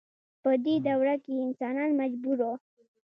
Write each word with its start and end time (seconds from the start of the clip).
په 0.41 0.51
دې 0.65 0.75
دوره 0.87 1.15
کې 1.23 1.43
انسانان 1.45 1.89
مجبور 2.01 2.37
وو. 2.45 2.53